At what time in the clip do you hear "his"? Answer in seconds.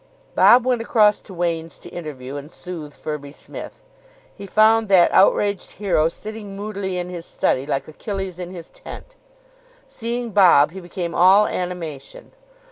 7.11-7.27, 8.51-8.71